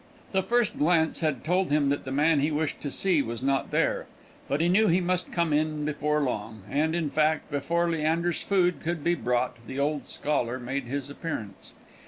[0.31, 3.69] The first glance had told him that the man he wished to see was not
[3.69, 4.07] there,
[4.47, 8.79] but he knew he must come in before long; and, in fact, before Leander's food
[8.81, 11.73] could be brought, the old scholar made his appearance.